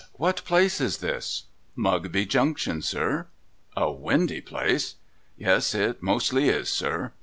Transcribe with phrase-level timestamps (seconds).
[0.13, 1.43] What place is this?''
[1.77, 3.27] Mugby Junction, sir.''
[3.85, 4.95] A windy place!''
[5.37, 7.11] Yes, it mostly is, sir.'